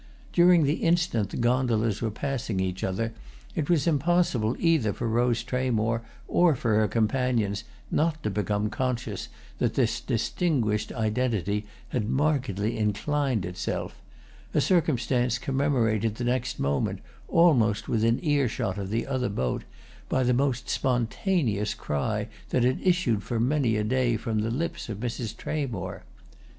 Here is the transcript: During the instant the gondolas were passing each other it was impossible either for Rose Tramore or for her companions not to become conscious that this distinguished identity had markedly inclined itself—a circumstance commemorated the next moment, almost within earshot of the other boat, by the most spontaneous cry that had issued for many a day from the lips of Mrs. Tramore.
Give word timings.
During 0.33 0.63
the 0.63 0.77
instant 0.81 1.29
the 1.29 1.37
gondolas 1.37 2.01
were 2.01 2.09
passing 2.09 2.59
each 2.59 2.83
other 2.83 3.13
it 3.53 3.69
was 3.69 3.85
impossible 3.85 4.55
either 4.57 4.93
for 4.93 5.07
Rose 5.07 5.43
Tramore 5.43 6.01
or 6.27 6.55
for 6.55 6.73
her 6.79 6.87
companions 6.87 7.63
not 7.91 8.23
to 8.23 8.31
become 8.31 8.71
conscious 8.71 9.29
that 9.59 9.75
this 9.75 9.99
distinguished 10.01 10.91
identity 10.91 11.67
had 11.89 12.09
markedly 12.09 12.79
inclined 12.79 13.45
itself—a 13.45 14.59
circumstance 14.59 15.37
commemorated 15.37 16.15
the 16.15 16.23
next 16.23 16.57
moment, 16.59 16.99
almost 17.27 17.87
within 17.87 18.17
earshot 18.25 18.79
of 18.79 18.89
the 18.89 19.05
other 19.05 19.29
boat, 19.29 19.65
by 20.09 20.23
the 20.23 20.33
most 20.33 20.67
spontaneous 20.67 21.75
cry 21.75 22.27
that 22.49 22.63
had 22.63 22.81
issued 22.81 23.21
for 23.21 23.39
many 23.39 23.75
a 23.75 23.83
day 23.83 24.17
from 24.17 24.39
the 24.39 24.49
lips 24.49 24.89
of 24.89 24.99
Mrs. 24.99 25.35
Tramore. 25.37 26.01